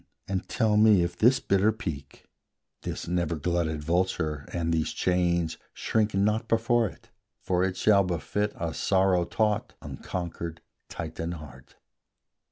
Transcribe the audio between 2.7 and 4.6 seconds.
This never glutted vulture,